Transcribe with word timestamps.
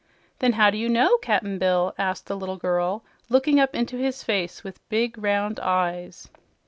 "Then 0.39 0.53
how 0.53 0.71
do 0.71 0.79
you 0.79 0.89
know, 0.89 1.17
Cap'n 1.19 1.59
Bill?" 1.59 1.93
asked 1.95 2.25
the 2.25 2.35
little 2.35 2.57
girl, 2.57 3.03
looking 3.29 3.59
up 3.59 3.75
into 3.75 3.97
his 3.97 4.23
face 4.23 4.63
with 4.63 4.79
big, 4.89 5.15
round 5.15 5.59
eyes. 5.59 6.27